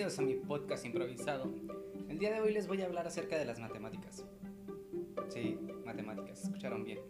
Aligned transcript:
bienvenidos 0.00 0.18
a 0.18 0.22
mi 0.22 0.34
podcast 0.34 0.86
improvisado. 0.86 1.52
El 2.08 2.18
día 2.18 2.32
de 2.32 2.40
hoy 2.40 2.54
les 2.54 2.66
voy 2.66 2.80
a 2.80 2.86
hablar 2.86 3.06
acerca 3.06 3.36
de 3.36 3.44
las 3.44 3.60
matemáticas. 3.60 4.24
Sí, 5.28 5.58
matemáticas, 5.84 6.42
escucharon 6.42 6.84
bien. 6.84 7.00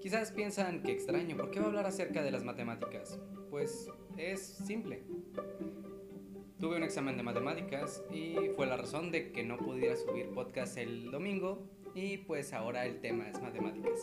Quizás 0.00 0.32
piensan 0.32 0.82
que 0.82 0.92
extraño, 0.92 1.36
¿por 1.36 1.50
qué 1.50 1.60
va 1.60 1.66
a 1.66 1.68
hablar 1.68 1.84
acerca 1.84 2.22
de 2.22 2.30
las 2.30 2.42
matemáticas? 2.42 3.20
Pues 3.50 3.90
es 4.16 4.40
simple. 4.40 5.02
Tuve 6.58 6.78
un 6.78 6.84
examen 6.84 7.18
de 7.18 7.22
matemáticas 7.22 8.02
y 8.10 8.34
fue 8.56 8.64
la 8.64 8.78
razón 8.78 9.10
de 9.10 9.30
que 9.30 9.44
no 9.44 9.58
pudiera 9.58 9.94
subir 9.94 10.30
podcast 10.30 10.78
el 10.78 11.10
domingo 11.10 11.68
y 11.94 12.16
pues 12.16 12.54
ahora 12.54 12.86
el 12.86 12.98
tema 13.02 13.28
es 13.28 13.42
matemáticas. 13.42 14.00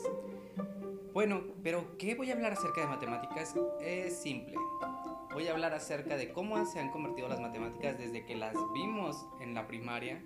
Bueno, 1.13 1.41
pero 1.63 1.98
¿qué 1.98 2.13
voy 2.13 2.30
a 2.30 2.35
hablar 2.35 2.53
acerca 2.53 2.81
de 2.81 2.88
matemáticas? 2.88 3.55
Es 3.81 4.16
simple 4.17 4.53
voy 5.33 5.47
a 5.47 5.51
hablar 5.51 5.73
acerca 5.73 6.15
de 6.15 6.31
cómo 6.31 6.63
se 6.65 6.79
han 6.79 6.89
convertido 6.89 7.27
las 7.27 7.39
matemáticas 7.39 7.97
desde 7.97 8.23
que 8.23 8.35
las 8.35 8.55
vimos 8.73 9.25
en 9.41 9.53
la 9.55 9.67
primaria 9.67 10.21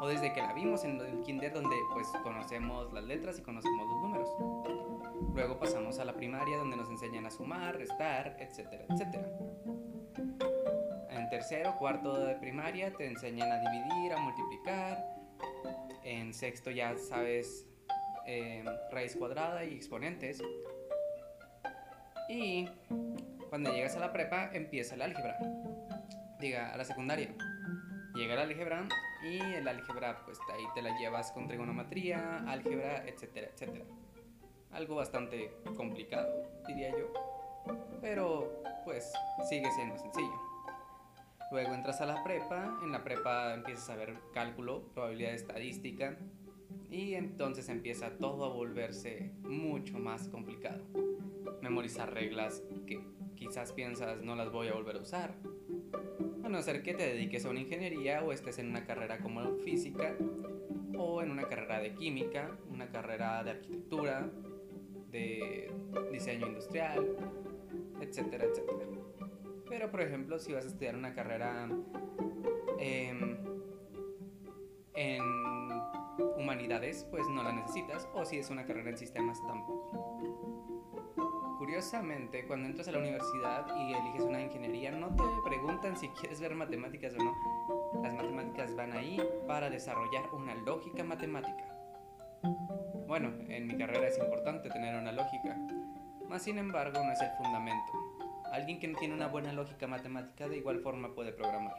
o 0.00 0.08
desde 0.08 0.32
que 0.32 0.40
la 0.40 0.52
vimos 0.52 0.84
en 0.84 1.00
el 1.00 1.20
kinder 1.20 1.52
donde 1.52 1.76
pues 1.92 2.08
conocemos 2.24 2.92
las 2.92 3.04
letras 3.04 3.38
y 3.38 3.42
conocemos 3.42 3.86
los 3.86 4.00
números. 4.02 4.28
Luego 5.34 5.58
pasamos 5.58 5.98
a 6.00 6.04
la 6.04 6.14
primaria 6.14 6.56
donde 6.56 6.76
nos 6.76 6.90
enseñan 6.90 7.24
a 7.26 7.30
sumar, 7.30 7.76
restar, 7.76 8.36
etcétera, 8.40 8.84
etcétera. 8.88 9.28
En 11.10 11.30
tercero, 11.30 11.76
cuarto 11.78 12.18
de 12.18 12.34
primaria 12.34 12.92
te 12.92 13.06
enseñan 13.06 13.50
a 13.50 13.60
dividir, 13.60 14.12
a 14.12 14.18
multiplicar. 14.18 15.06
En 16.02 16.34
sexto 16.34 16.70
ya 16.70 16.96
sabes 16.98 17.68
eh, 18.26 18.64
raíz 18.90 19.14
cuadrada 19.14 19.64
y 19.64 19.74
exponentes. 19.74 20.42
Y 22.28 22.68
cuando 23.52 23.70
llegas 23.70 23.94
a 23.96 24.00
la 24.00 24.14
prepa 24.14 24.48
empieza 24.54 24.94
el 24.94 25.02
álgebra. 25.02 25.36
Diga, 26.40 26.72
a 26.72 26.76
la 26.78 26.86
secundaria. 26.86 27.34
Llega 28.14 28.32
el 28.32 28.40
álgebra 28.40 28.88
y 29.22 29.40
el 29.40 29.68
álgebra 29.68 30.24
pues 30.24 30.38
ahí 30.54 30.64
te 30.74 30.80
la 30.80 30.98
llevas 30.98 31.32
con 31.32 31.48
trigonometría, 31.48 32.38
álgebra, 32.50 33.06
etcétera, 33.06 33.48
etcétera. 33.52 33.84
Algo 34.70 34.94
bastante 34.94 35.54
complicado, 35.76 36.32
diría 36.66 36.92
yo. 36.92 37.12
Pero 38.00 38.62
pues 38.86 39.12
sigue 39.46 39.70
siendo 39.72 39.98
sencillo. 39.98 40.40
Luego 41.50 41.74
entras 41.74 42.00
a 42.00 42.06
la 42.06 42.24
prepa, 42.24 42.78
en 42.82 42.90
la 42.90 43.04
prepa 43.04 43.52
empiezas 43.52 43.90
a 43.90 43.96
ver 43.96 44.16
cálculo, 44.32 44.84
probabilidad 44.94 45.34
estadística 45.34 46.16
y 46.88 47.16
entonces 47.16 47.68
empieza 47.68 48.16
todo 48.16 48.46
a 48.46 48.48
volverse 48.48 49.30
mucho 49.42 49.98
más 49.98 50.28
complicado. 50.28 50.86
Memorizar 51.60 52.14
reglas 52.14 52.62
que 52.86 52.98
quizás 53.42 53.72
piensas 53.72 54.22
no 54.22 54.36
las 54.36 54.52
voy 54.52 54.68
a 54.68 54.74
volver 54.74 54.96
a 54.96 55.00
usar. 55.00 55.34
A 56.44 56.48
no 56.48 56.62
ser 56.62 56.82
que 56.82 56.94
te 56.94 57.02
dediques 57.02 57.44
a 57.44 57.50
una 57.50 57.60
ingeniería 57.60 58.22
o 58.22 58.32
estés 58.32 58.58
en 58.58 58.68
una 58.68 58.84
carrera 58.84 59.18
como 59.18 59.56
física 59.58 60.16
o 60.96 61.22
en 61.22 61.30
una 61.30 61.48
carrera 61.48 61.80
de 61.80 61.94
química, 61.94 62.56
una 62.70 62.90
carrera 62.90 63.42
de 63.42 63.50
arquitectura, 63.50 64.30
de 65.10 65.72
diseño 66.12 66.46
industrial, 66.46 67.16
etcétera, 68.00 68.44
etcétera. 68.44 68.86
Pero 69.68 69.90
por 69.90 70.02
ejemplo, 70.02 70.38
si 70.38 70.52
vas 70.52 70.64
a 70.64 70.68
estudiar 70.68 70.94
una 70.96 71.14
carrera 71.14 71.68
em, 72.78 73.36
en 74.94 75.51
pues 77.10 77.26
no 77.28 77.42
la 77.42 77.52
necesitas, 77.52 78.06
o 78.12 78.24
si 78.24 78.38
es 78.38 78.50
una 78.50 78.66
carrera 78.66 78.90
en 78.90 78.98
sistemas 78.98 79.40
tampoco. 79.46 80.18
Curiosamente, 81.58 82.46
cuando 82.46 82.68
entras 82.68 82.88
a 82.88 82.92
la 82.92 82.98
universidad 82.98 83.66
y 83.76 83.94
eliges 83.94 84.22
una 84.22 84.42
ingeniería, 84.42 84.90
no 84.90 85.14
te 85.14 85.22
preguntan 85.44 85.96
si 85.96 86.08
quieres 86.08 86.40
ver 86.40 86.54
matemáticas 86.54 87.14
o 87.14 87.18
no. 87.18 88.02
Las 88.02 88.12
matemáticas 88.14 88.74
van 88.76 88.92
ahí 88.92 89.18
para 89.46 89.70
desarrollar 89.70 90.28
una 90.34 90.54
lógica 90.54 91.02
matemática. 91.04 91.64
Bueno, 93.06 93.32
en 93.48 93.66
mi 93.66 93.76
carrera 93.76 94.08
es 94.08 94.18
importante 94.18 94.68
tener 94.68 94.94
una 94.96 95.12
lógica, 95.12 95.56
mas 96.28 96.42
sin 96.42 96.58
embargo 96.58 97.02
no 97.02 97.12
es 97.12 97.20
el 97.22 97.30
fundamento. 97.38 97.92
Alguien 98.52 98.78
que 98.78 98.88
no 98.88 98.98
tiene 98.98 99.14
una 99.14 99.28
buena 99.28 99.52
lógica 99.52 99.86
matemática 99.86 100.48
de 100.48 100.58
igual 100.58 100.80
forma 100.80 101.14
puede 101.14 101.32
programar 101.32 101.76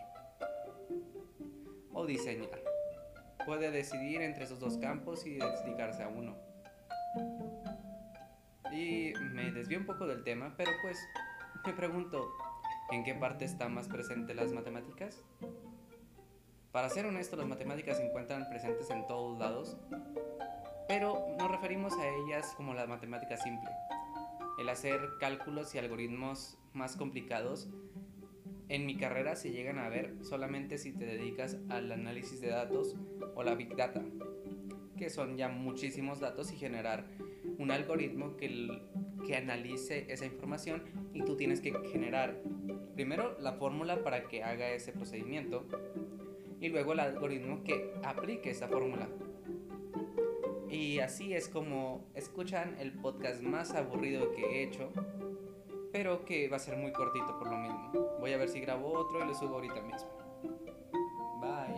o 1.91 2.06
diseñar. 2.07 2.72
Puede 3.45 3.71
decidir 3.71 4.21
entre 4.21 4.45
esos 4.45 4.59
dos 4.59 4.77
campos 4.77 5.25
y 5.25 5.37
dedicarse 5.37 6.03
a 6.03 6.07
uno. 6.07 6.35
Y 8.71 9.13
me 9.33 9.51
desvío 9.51 9.79
un 9.79 9.85
poco 9.85 10.07
del 10.07 10.23
tema, 10.23 10.53
pero 10.57 10.71
pues 10.81 10.97
me 11.65 11.73
pregunto, 11.73 12.31
¿en 12.91 13.03
qué 13.03 13.13
parte 13.13 13.45
están 13.45 13.73
más 13.73 13.87
presentes 13.87 14.35
las 14.35 14.51
matemáticas? 14.51 15.23
Para 16.71 16.89
ser 16.89 17.05
honesto, 17.05 17.35
las 17.35 17.45
matemáticas 17.45 17.97
se 17.97 18.05
encuentran 18.07 18.49
presentes 18.49 18.89
en 18.89 19.05
todos 19.05 19.37
lados, 19.37 19.77
pero 20.87 21.35
nos 21.37 21.51
referimos 21.51 21.93
a 21.93 22.07
ellas 22.07 22.53
como 22.57 22.73
la 22.73 22.87
matemática 22.87 23.37
simple. 23.37 23.69
El 24.59 24.69
hacer 24.69 24.99
cálculos 25.19 25.75
y 25.75 25.77
algoritmos 25.77 26.57
más 26.73 26.95
complicados 26.95 27.69
en 28.69 28.85
mi 28.85 28.97
carrera 28.97 29.35
se 29.35 29.51
llegan 29.51 29.79
a 29.79 29.90
ver 29.90 30.16
solamente 30.22 30.78
si 30.78 30.94
te 30.94 31.06
dedicas 31.06 31.57
al 31.69 31.91
análisis 31.91 32.41
de 32.41 32.50
datos 32.50 32.96
o 33.35 33.44
la 33.44 33.56
big 33.56 33.75
data, 33.75 34.03
que 34.97 35.09
son 35.09 35.38
ya 35.38 35.50
muchísimos 35.50 36.19
datos 36.19 36.51
y 36.51 36.56
generar 36.56 37.07
un 37.57 37.72
algoritmo 37.72 38.38
que, 38.38 38.69
que 39.25 39.35
analice 39.35 40.06
esa 40.09 40.25
información 40.25 40.84
y 41.13 41.24
tú 41.24 41.35
tienes 41.35 41.62
que 41.62 41.74
generar 41.91 42.41
primero 42.94 43.38
la 43.40 43.53
fórmula 43.53 44.03
para 44.03 44.28
que 44.28 44.44
haga 44.44 44.69
ese 44.72 44.91
procedimiento 44.91 45.66
y 46.59 46.69
luego 46.69 46.94
el 46.94 47.01
algoritmo 47.01 47.63
que 47.63 47.94
aplique 48.03 48.51
esa 48.51 48.68
fórmula. 48.68 49.09
Y 50.69 51.00
así 51.00 51.34
es 51.34 51.50
como 51.50 52.07
escuchan 52.16 52.75
el 52.80 52.94
podcast 52.94 53.41
más 53.41 53.75
aburrido 53.75 54.31
que 54.31 54.41
he 54.44 54.63
hecho, 54.63 54.91
pero 55.93 56.25
que 56.25 56.49
va 56.49 56.57
a 56.57 56.59
ser 56.59 56.75
muy 56.75 56.91
cortito 56.91 57.37
por 57.37 57.49
lo 57.49 57.57
mismo. 57.57 57.91
Voy 58.19 58.33
a 58.33 58.37
ver 58.37 58.49
si 58.49 58.59
grabo 58.59 58.91
otro 58.91 59.23
y 59.23 59.27
lo 59.27 59.35
subo 59.35 59.55
ahorita 59.55 59.79
mismo. 59.81 60.09
Bye. 61.39 61.72